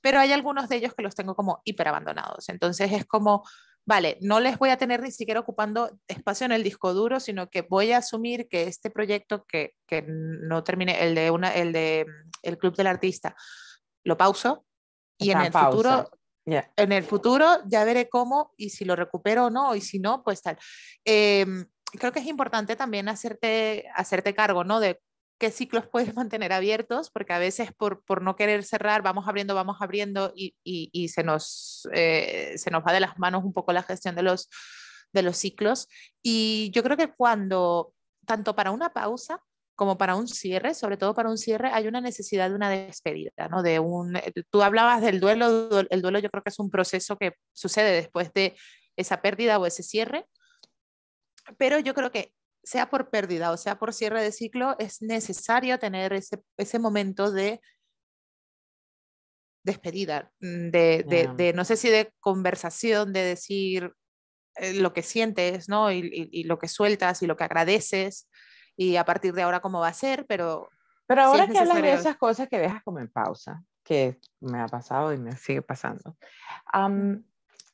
[0.01, 3.43] Pero hay algunos de ellos que los tengo como hiper abandonados, entonces es como
[3.85, 7.49] vale, no les voy a tener ni siquiera ocupando espacio en el disco duro, sino
[7.49, 11.73] que voy a asumir que este proyecto que, que no termine, el de, una, el
[11.73, 12.05] de
[12.41, 13.35] el Club del Artista,
[14.03, 14.65] lo pauso
[15.17, 16.09] y en el futuro...
[16.45, 20.23] En el futuro ya veré cómo y si lo recupero o no, y si no,
[20.23, 20.57] pues tal.
[21.05, 21.65] Em,
[21.99, 24.79] creo que es importante también hacerte, hacerte cargo, ¿no?
[24.79, 24.99] De
[25.39, 29.55] qué ciclos puedes mantener abiertos, porque a veces por, por no querer cerrar, vamos abriendo,
[29.55, 33.73] vamos abriendo y, y, se, nos, eh, se nos va de las manos un poco
[33.73, 34.49] la gestión de los,
[35.11, 35.87] de los ciclos.
[36.21, 37.93] Y yo creo que cuando,
[38.25, 39.41] tanto para una pausa
[39.75, 43.47] como para un cierre, sobre todo para un cierre, hay una necesidad de una despedida,
[43.49, 43.63] ¿no?
[43.63, 44.19] De un,
[44.51, 48.31] tú hablabas del duelo, el duelo yo creo que es un proceso que sucede después
[48.33, 48.55] de
[48.95, 50.27] esa pérdida o ese cierre,
[51.57, 55.79] pero yo creo que sea por pérdida o sea por cierre de ciclo, es necesario
[55.79, 57.61] tener ese, ese momento de
[59.63, 63.93] despedida, mm, de, de, de, no sé si de conversación, de decir
[64.55, 65.91] eh, lo que sientes, ¿no?
[65.91, 68.29] Y, y, lo que sueltas y lo que agradeces
[68.75, 70.69] y a partir de ahora cómo va a ser, pero...
[71.05, 74.67] Pero ahora que hablas de esas cosas que dejas como en pausa, que me ha
[74.67, 76.17] pasado y me sigue pasando,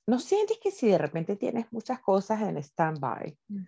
[0.10, 3.66] ¿no sientes que si de repente tienes muchas cosas en stand-by, mm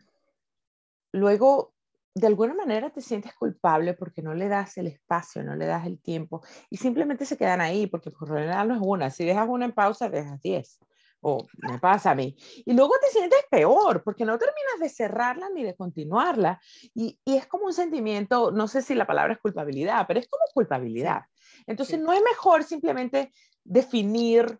[1.11, 1.73] luego
[2.13, 5.85] de alguna manera te sientes culpable porque no le das el espacio, no le das
[5.85, 9.09] el tiempo y simplemente se quedan ahí porque por lo general no es una.
[9.09, 10.79] Si dejas una en pausa, dejas 10.
[11.23, 12.35] O me pasa a mí.
[12.65, 16.59] Y luego te sientes peor porque no terminas de cerrarla ni de continuarla.
[16.95, 20.27] Y, y es como un sentimiento, no sé si la palabra es culpabilidad, pero es
[20.27, 21.21] como culpabilidad.
[21.67, 23.31] Entonces no es mejor simplemente
[23.63, 24.59] definir,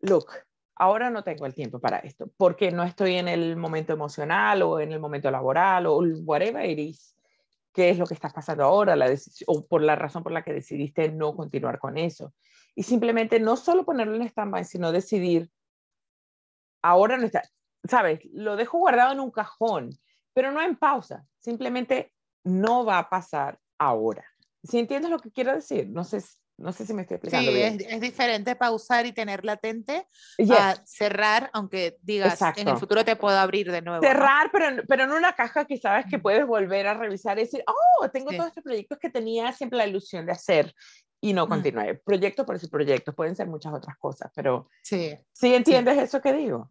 [0.00, 0.26] look,
[0.76, 4.80] ahora no tengo el tiempo para esto, porque no estoy en el momento emocional o
[4.80, 7.16] en el momento laboral o whatever it is,
[7.72, 8.96] qué es lo que estás pasando ahora,
[9.46, 12.34] o por la razón por la que decidiste no continuar con eso.
[12.74, 15.50] Y simplemente no solo ponerlo en stand-by, sino decidir,
[16.82, 17.42] ahora no está,
[17.84, 19.90] sabes, lo dejo guardado en un cajón,
[20.32, 24.24] pero no en pausa, simplemente no va a pasar ahora.
[24.62, 26.20] Si entiendes lo que quiero decir, no sé
[26.56, 27.80] no sé si me estoy explicando sí, bien.
[27.80, 30.06] Es, es, diferente pausar y tener latente
[30.50, 34.02] a cerrar, aunque digas en el futuro te puedo abrir de nuevo.
[34.02, 37.64] Cerrar, pero, pero en una caja que sabes que puedes volver a revisar y decir,
[37.66, 40.74] oh, tengo todos estos proyectos que tenía siempre la ilusión de hacer
[41.20, 41.94] y no continué.
[41.94, 46.32] Proyecto por ese proyecto, pueden ser muchas otras cosas, pero sí, ¿sí entiendes eso que
[46.32, 46.70] digo?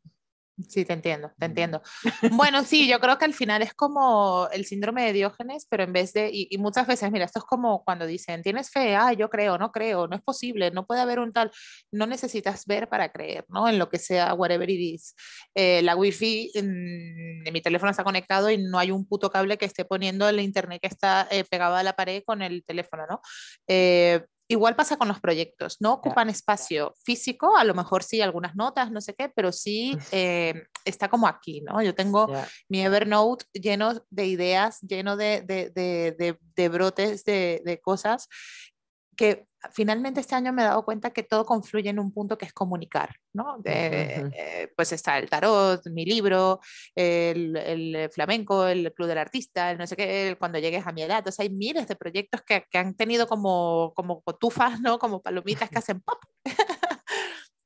[0.70, 1.82] Sí, te entiendo, te entiendo.
[2.32, 5.94] Bueno, sí, yo creo que al final es como el síndrome de Diógenes, pero en
[5.94, 9.30] vez de, y, muchas veces, mira, esto es como cuando dicen, tienes fe, ah, yo
[9.30, 11.52] creo, no creo, no es posible, no puede haber un tal,
[11.92, 13.68] no necesitas ver para creer, ¿no?
[13.68, 15.16] En lo que sea, whatever it is.
[15.56, 19.58] Eh, la wifi en, en, mi teléfono está conectado y no hay un puto cable
[19.58, 23.06] que esté poniendo el internet que está eh, pegado a la pared con el teléfono,
[23.10, 23.22] ¿no?
[23.68, 28.56] Eh, Igual pasa con los proyectos, no ocupan espacio físico, a lo mejor sí algunas
[28.56, 31.82] notas, no sé qué, pero sí eh, está como aquí, ¿no?
[31.82, 32.32] Yo tengo
[32.70, 38.30] mi Evernote lleno de ideas, lleno de, de, de, de brotes de, cosas
[39.18, 42.45] que finalmente este año me he dado cuenta que todo confluye en un punto que
[42.45, 43.60] es comunicar, ¿no?
[43.63, 46.60] Eh, pues está el tarot, mi libro,
[46.95, 51.04] el, el, flamenco, el club del artista, el no sé qué, cuando llegues a mi
[51.04, 51.19] edad.
[51.19, 54.99] Entonces hay miles de proyectos que, que han tenido como, como cotufas, ¿no?
[54.99, 56.19] Como palomitas que hacen pop.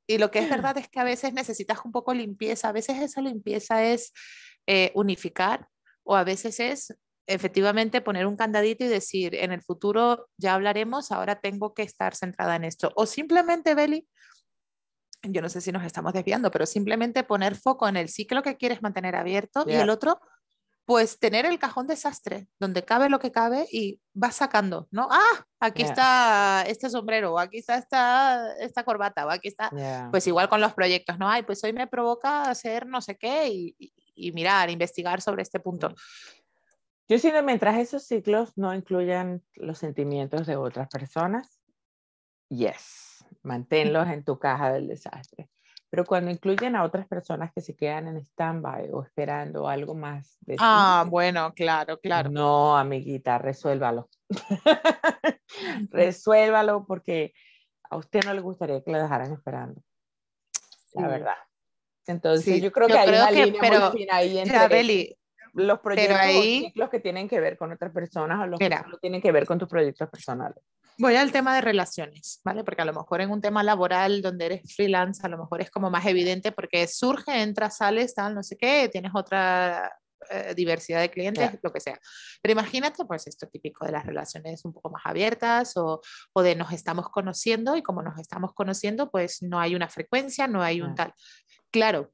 [0.06, 3.00] y lo que es verdad es que a veces necesitas un poco limpieza, a veces
[3.00, 4.12] esa limpieza es
[4.66, 5.68] eh, unificar
[6.04, 6.94] o a veces es
[7.28, 12.16] efectivamente poner un candadito y decir, en el futuro ya hablaremos, ahora tengo que estar
[12.16, 12.90] centrada en esto.
[12.96, 14.08] O simplemente, Beli,
[15.22, 18.56] yo no sé si nos estamos desviando, pero simplemente poner foco en el ciclo que
[18.56, 20.18] quieres mantener abierto y el otro,
[20.86, 25.06] pues tener el cajón desastre, donde cabe lo que cabe y vas sacando, ¿no?
[25.10, 29.70] Ah, aquí está este sombrero, o aquí está esta, esta corbata, o aquí está,
[30.10, 31.28] pues igual con los proyectos, ¿no?
[31.28, 33.76] Ay, pues hoy me provoca hacer no sé qué y,
[34.14, 35.94] y mirar, investigar sobre este punto.
[37.08, 41.58] Yo siento mientras esos ciclos no incluyan los sentimientos de otras personas,
[42.50, 45.48] yes, manténlos en tu caja del desastre.
[45.88, 50.36] Pero cuando incluyen a otras personas que se quedan en stand-by o esperando algo más
[50.42, 52.28] de Ah, bueno, claro, claro.
[52.28, 54.10] No, amiguita, resuélvalo.
[55.90, 57.32] resuélvalo porque
[57.88, 59.82] a usted no le gustaría que lo dejaran esperando.
[60.92, 61.36] La verdad.
[62.06, 64.68] Entonces, yo creo que hay una línea pero, ahí entre
[65.54, 68.70] los proyectos ahí, o ciclos que tienen que ver con otras personas o los que
[69.00, 70.62] tienen que ver con tus proyectos personales.
[71.00, 72.64] Voy al tema de relaciones, ¿vale?
[72.64, 75.70] Porque a lo mejor en un tema laboral donde eres freelance, a lo mejor es
[75.70, 79.92] como más evidente porque surge, entras, sales, tal, no sé qué, tienes otra
[80.30, 81.98] eh, diversidad de clientes, lo que sea.
[82.42, 86.00] Pero imagínate, pues esto típico de las relaciones un poco más abiertas o,
[86.32, 90.48] o, de nos estamos conociendo y como nos estamos conociendo, pues no hay una frecuencia,
[90.48, 91.14] no hay un tal.
[91.70, 92.10] Claro,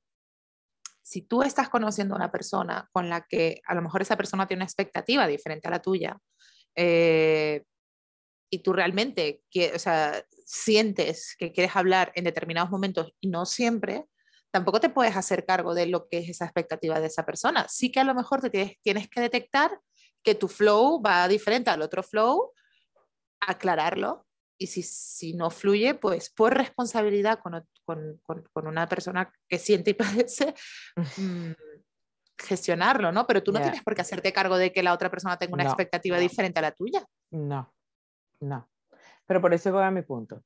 [1.04, 4.46] si tú estás conociendo a una persona con la que a lo mejor esa persona
[4.46, 6.18] tiene una expectativa diferente a la tuya,
[6.74, 7.62] eh,
[8.50, 9.42] y tú realmente
[9.74, 14.06] o sea, sientes que quieres hablar en determinados momentos y no siempre,
[14.50, 17.66] tampoco te puedes hacer cargo de lo que es esa expectativa de esa persona.
[17.68, 19.78] Sí que a lo mejor te tienes, tienes que detectar
[20.22, 22.52] que tu flow va diferente al otro flow,
[23.40, 24.26] aclararlo
[24.58, 28.20] y si, si no fluye, pues por responsabilidad con, con,
[28.52, 29.94] con, una persona que siente y
[30.34, 30.54] padece,
[31.16, 31.52] mm,
[32.38, 33.26] gestionarlo, ¿no?
[33.26, 35.64] Pero tú no tienes por qué hacerte cargo de que la otra persona tenga una
[35.64, 37.04] expectativa diferente a la tuya.
[37.30, 37.72] No,
[38.40, 38.68] no.
[39.26, 40.42] Pero por eso voy a mi punto.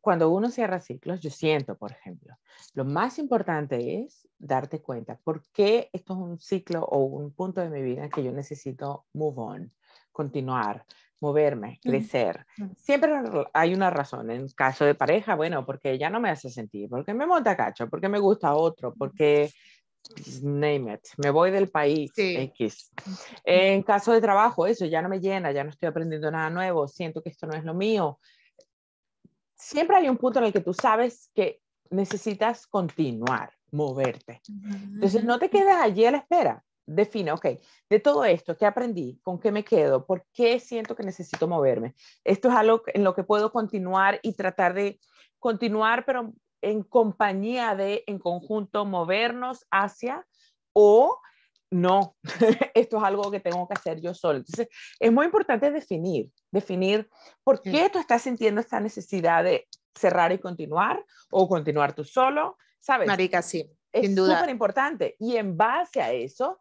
[0.00, 2.36] Cuando uno cierra ciclos, yo siento, por ejemplo,
[2.74, 7.60] lo más importante es darte cuenta por qué esto es un ciclo o un punto
[7.60, 9.72] de mi vida que yo necesito move on,
[10.10, 10.84] continuar,
[11.22, 12.44] moverme, crecer.
[12.76, 13.12] Siempre
[13.54, 14.30] hay una razón.
[14.30, 17.88] En caso de pareja, bueno, porque ya no me hace sentir, porque me monta cacho,
[17.88, 19.52] porque me gusta otro, porque
[20.42, 22.90] name it, me voy del país X.
[23.44, 26.88] En caso de trabajo, eso ya no me llena, ya no estoy aprendiendo nada nuevo,
[26.88, 28.18] siento que esto no es lo mío.
[29.54, 34.42] Siempre hay un punto en el que tú sabes que necesitas continuar, moverte.
[34.48, 36.64] Entonces, no te quedes allí a la espera.
[36.86, 37.46] Define, ok,
[37.88, 39.18] de todo esto, ¿qué aprendí?
[39.22, 40.06] ¿Con qué me quedo?
[40.06, 41.94] ¿Por qué siento que necesito moverme?
[42.24, 45.00] Esto es algo en lo que puedo continuar y tratar de
[45.38, 50.26] continuar, pero en compañía de, en conjunto, movernos hacia
[50.72, 51.20] o
[51.70, 52.16] no,
[52.74, 54.38] esto es algo que tengo que hacer yo solo.
[54.38, 54.68] Entonces,
[55.00, 57.08] es muy importante definir, definir
[57.42, 62.58] por qué tú estás sintiendo esta necesidad de cerrar y continuar o continuar tú solo,
[62.78, 63.08] ¿sabes?
[63.08, 65.16] Marica, sí, es súper importante.
[65.18, 66.60] Y en base a eso,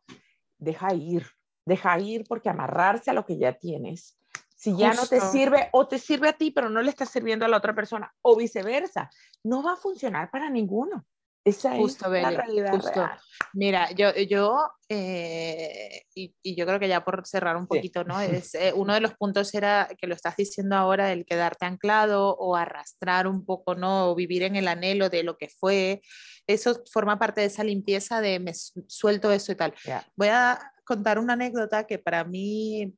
[0.57, 1.25] deja ir,
[1.65, 4.17] deja ir porque amarrarse a lo que ya tienes.
[4.55, 7.45] Si ya no te sirve o te sirve a ti, pero no le está sirviendo
[7.45, 9.09] a la otra persona o viceversa,
[9.43, 11.05] no va a funcionar para ninguno.
[11.43, 12.91] Esa Justo, es la realidad justo.
[12.93, 13.19] real.
[13.53, 17.67] Mira, yo, yo eh, y, y yo creo que ya por cerrar un Sí.
[17.69, 18.19] poquito, ¿no?
[18.45, 22.35] Es, eh, uno de los puntos era que lo estás diciendo ahora, el quedarte anclado
[22.37, 24.11] o arrastrar un poco, ¿no?
[24.11, 26.01] O vivir en el anhelo de lo que fue.
[26.47, 29.73] Eso forma parte de esa limpieza de me su- suelto eso y tal.
[30.15, 32.93] Voy a contar una anécdota que para mí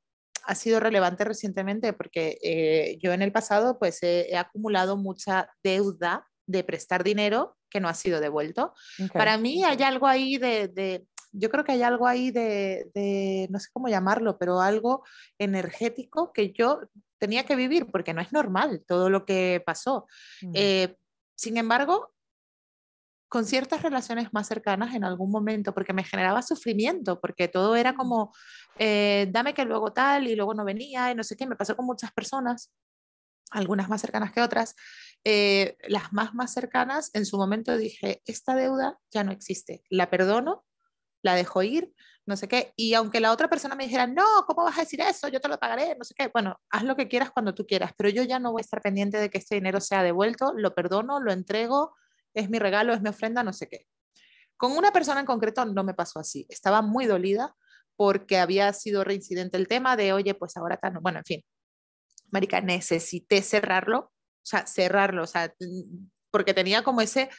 [0.46, 5.50] ha sido relevante recientemente porque eh, yo en el pasado pues he, he acumulado mucha
[5.64, 8.74] deuda de prestar dinero que no ha sido devuelto.
[9.14, 13.48] Para mí hay algo ahí de, de- yo creo que hay algo ahí de, de,
[13.50, 15.04] no sé cómo llamarlo, pero algo
[15.40, 16.82] energético que yo
[17.18, 20.08] tenía que vivir porque no es normal todo lo que pasó.
[20.42, 20.52] Mm.
[20.54, 20.98] Eh,
[21.36, 22.14] sin embargo,
[23.34, 27.96] con ciertas relaciones más cercanas en algún momento, porque me generaba sufrimiento, porque todo era
[27.96, 28.32] como,
[28.78, 31.76] eh, dame que luego tal y luego no venía y no sé qué, me pasó
[31.76, 32.72] con muchas personas,
[33.54, 34.76] algunas más cercanas que otras.
[35.24, 40.10] Eh, las más más cercanas, en su momento dije, esta deuda ya no existe, la
[40.10, 40.66] perdono,
[41.22, 41.94] la dejo ir,
[42.26, 45.00] no sé qué, y aunque la otra persona me dijera, no, ¿cómo vas a decir
[45.00, 45.30] eso?
[45.30, 47.92] Yo te lo pagaré, no sé qué, bueno, haz lo que quieras cuando tú quieras,
[47.98, 50.76] pero yo ya no voy a estar pendiente de que este dinero sea devuelto, lo
[50.76, 51.96] perdono, lo entrego,
[52.34, 53.88] es mi regalo, es mi ofrenda, no sé qué.
[54.58, 57.56] Con una persona en concreto no me pasó así, estaba muy dolida
[57.96, 61.46] porque había sido reincidente el tema de, oye, pues ahora tan, bueno, en fin,
[62.34, 67.30] Marica, necesité cerrarlo, o sea, cerrarlo, o sea, mm, porque tenía como ese,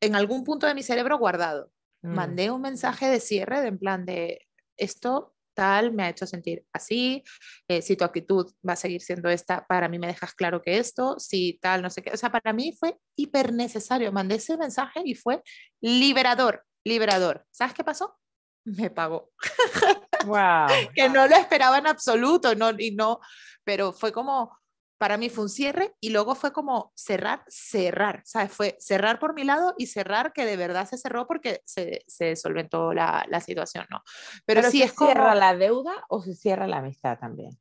[0.00, 1.72] en algún punto de mi cerebro guardado.
[2.02, 2.14] Mm.
[2.14, 4.46] Mandé un mensaje de cierre de en plan de
[4.78, 7.24] esto tal me ha hecho sentir así,
[7.66, 10.78] eh, si tu actitud va a seguir siendo esta, para mí me dejas claro que
[10.78, 14.58] esto, si tal, no sé qué, o sea, para mí fue hiper necesario, mandé ese
[14.58, 15.42] mensaje y fue
[15.80, 17.46] liberador, liberador.
[17.50, 18.18] ¿Sabes qué pasó?
[18.66, 19.30] Me pagó
[20.26, 20.66] Wow.
[20.94, 23.20] que no lo esperaba en absoluto, no, y no,
[23.64, 24.58] pero fue como,
[24.98, 28.52] para mí fue un cierre y luego fue como cerrar, cerrar, ¿sabes?
[28.52, 32.34] Fue cerrar por mi lado y cerrar que de verdad se cerró porque se, se
[32.36, 34.02] solventó la, la situación, ¿no?
[34.46, 37.58] Pero, Pero sí se es como, cierra la deuda o se cierra la amistad también.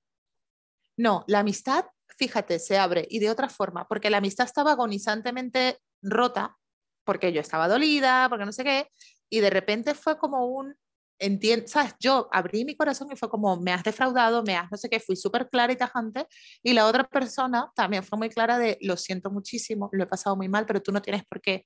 [0.97, 1.85] no, la amistad,
[2.17, 6.57] fíjate, se abre y de otra forma, porque la amistad estaba agonizantemente rota,
[7.03, 8.89] porque yo estaba dolida, porque no sé qué,
[9.29, 10.75] y de repente fue como un,
[11.19, 14.77] entiendo, sabes, yo abrí mi corazón y fue como, me has defraudado, me has no
[14.77, 16.27] sé qué, fui súper clara y tajante,
[16.63, 20.35] y la otra persona también fue muy clara de, lo siento muchísimo, lo he pasado
[20.35, 21.65] muy mal, pero tú no tienes por qué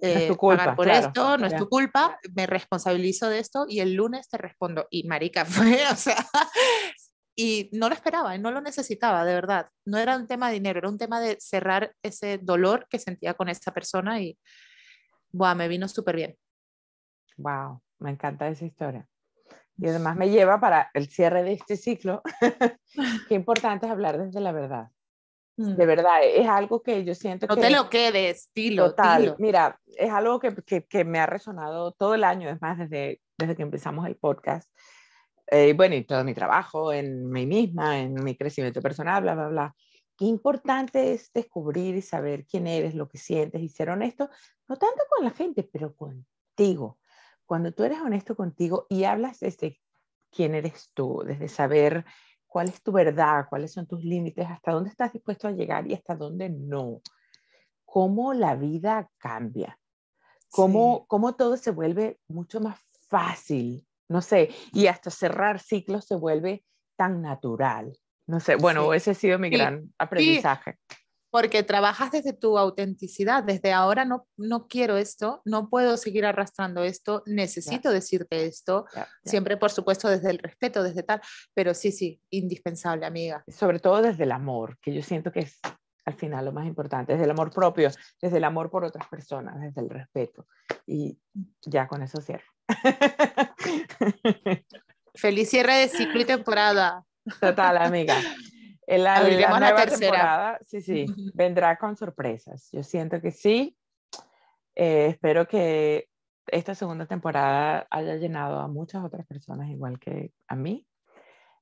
[0.00, 3.38] es tu eh, culpa, pagar por claro, esto, no es tu culpa, me responsabilizo de
[3.38, 6.26] esto y el lunes te respondo, y marica fue, o sea,
[7.36, 10.78] y no lo esperaba, no lo necesitaba, de verdad, no era un tema de dinero,
[10.78, 14.38] era un tema de cerrar ese dolor que sentía con esa persona y,
[15.32, 16.36] buah, me vino súper bien.
[17.36, 19.06] Wow, me encanta esa historia.
[19.76, 22.22] Y además me lleva para el cierre de este ciclo.
[23.28, 24.90] Qué importante es hablar desde la verdad.
[25.56, 27.60] De verdad, es algo que yo siento No que...
[27.60, 29.36] te lo quedes, dilo, Total, dilo.
[29.38, 33.20] mira, es algo que, que, que me ha resonado todo el año, es más, desde,
[33.36, 34.70] desde que empezamos el podcast.
[35.48, 39.48] Eh, bueno, y todo mi trabajo, en mí misma, en mi crecimiento personal, bla, bla,
[39.48, 39.74] bla.
[40.16, 44.30] Qué importante es descubrir y saber quién eres, lo que sientes y ser honesto,
[44.68, 46.99] no tanto con la gente, pero contigo.
[47.50, 49.80] Cuando tú eres honesto contigo y hablas desde
[50.30, 52.04] quién eres tú, desde saber
[52.46, 55.94] cuál es tu verdad, cuáles son tus límites, hasta dónde estás dispuesto a llegar y
[55.94, 57.00] hasta dónde no.
[57.84, 59.80] Cómo la vida cambia,
[60.48, 61.06] cómo, Sí.
[61.08, 66.64] cómo todo se vuelve mucho más fácil, no sé, y hasta cerrar ciclos se vuelve
[66.96, 67.98] tan natural.
[68.28, 68.94] No sé, bueno, Sí.
[68.94, 70.78] ese ha sido mi Sí, gran aprendizaje.
[71.30, 76.82] Porque trabajas desde tu autenticidad, desde ahora no, no quiero esto, no puedo seguir arrastrando
[76.82, 79.30] esto, necesito decirte esto, Ya, ya.
[79.30, 81.20] siempre por supuesto desde el respeto, desde tal,
[81.54, 83.44] pero sí, sí, indispensable, amiga.
[83.48, 85.60] Sobre todo desde el amor, que yo siento que es
[86.06, 87.90] al final lo más importante, desde el amor propio,
[88.20, 90.46] desde el amor por otras personas, desde el respeto.
[90.86, 91.18] Y
[91.62, 92.44] ya con eso cierro.
[95.14, 97.04] Feliz cierre de ciclo y temporada.
[97.40, 98.16] Total, amiga.
[98.90, 100.00] El, la, Abriremos la nueva tercera.
[100.00, 102.68] temporada, sí, sí, vendrá con sorpresas.
[102.72, 103.76] Yo siento que sí.
[104.74, 106.08] Eh, espero que
[106.48, 110.88] esta segunda temporada haya llenado a muchas otras personas igual que a mí.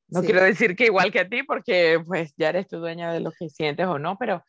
[0.08, 3.20] No quiero decir que igual que a ti, porque pues ya eres tu dueña de
[3.20, 4.42] lo que sientes o no, pero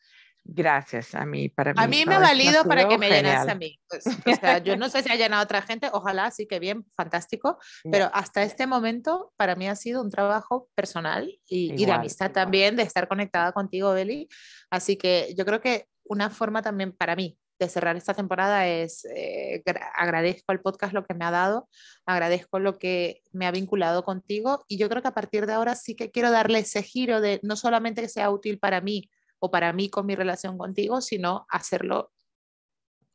[0.52, 1.48] gracias a mí.
[1.48, 3.78] Para a mí me ha valido para que me llenase a mí.
[3.88, 6.58] Pues, o sea, yo no sé si ha llenado a otra gente, ojalá, sí que
[6.58, 7.58] bien, fantástico,
[7.90, 12.30] pero hasta este momento para mí ha sido un trabajo personal y, y de amistad
[12.32, 14.28] también, de estar conectada contigo, Beli.
[14.70, 19.04] Así que yo creo que una forma también para mí de cerrar esta temporada es
[19.14, 19.62] eh,
[19.94, 21.68] agradezco al podcast lo que me ha dado,
[22.06, 25.74] agradezco lo que me ha vinculado contigo y yo creo que a partir de ahora
[25.76, 29.10] sí que quiero darle ese giro de no solamente que sea útil para mí
[29.40, 32.12] o para mí con mi relación contigo, sino hacerlo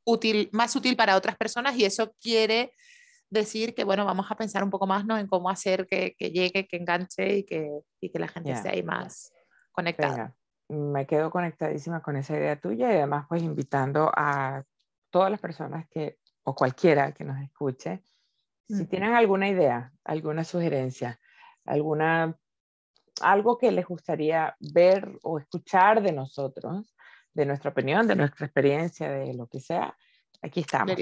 [0.04, 2.74] útil, más útil para otras personas y eso quiere
[3.30, 5.18] decir que, bueno, vamos a pensar un poco más ¿no?
[5.18, 7.70] en cómo hacer que, llegue, que enganche y que,
[8.00, 9.32] y que la gente esté ahí más
[9.72, 10.36] conectada.
[10.68, 14.64] Me quedo conectadísima con esa idea tuya y además pues invitando a
[15.12, 18.04] todas las personas que, o cualquiera que nos escuche,
[18.68, 21.20] si tienen alguna idea, alguna sugerencia,
[21.66, 22.36] alguna,
[23.22, 26.96] algo que les gustaría ver o escuchar de nosotros,
[27.34, 29.96] de nuestra opinión, de nuestra experiencia, de lo que sea,
[30.42, 30.96] aquí estamos.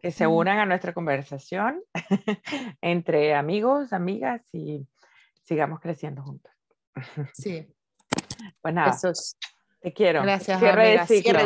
[0.00, 1.82] Que se unan a nuestra conversación
[2.80, 4.86] entre amigos, amigas y
[5.42, 6.52] sigamos creciendo juntos.
[7.32, 7.66] Sí,
[8.62, 8.96] pues nada,
[9.80, 10.22] te quiero.
[10.22, 11.40] Gracias, Cierre de ciclo.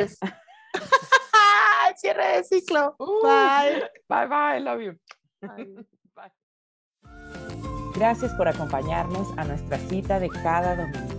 [1.96, 2.96] Cierre de, ciclo.
[2.98, 3.90] bye.
[4.08, 4.60] Bye, bye.
[4.60, 4.98] Love you.
[5.40, 5.86] Bye.
[7.94, 11.14] Gracias por acompañarnos a nuestra cita de cada domingo.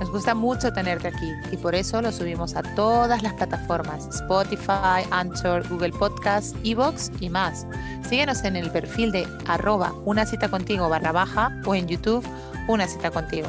[0.00, 5.06] Nos gusta mucho tenerte aquí y por eso lo subimos a todas las plataformas, Spotify,
[5.10, 7.66] Anchor, Google Podcast, Evox y más.
[8.08, 12.26] Síguenos en el perfil de arroba una cita contigo barra baja o en YouTube
[12.66, 13.48] una cita contigo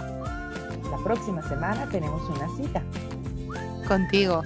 [1.05, 2.81] próxima semana tenemos una cita.
[3.87, 4.41] Contigo.